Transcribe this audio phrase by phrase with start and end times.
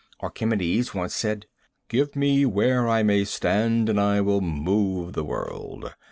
[0.19, 1.45] Archimedes once said:
[1.87, 5.93] "Give me where I may stand, and I will move the world."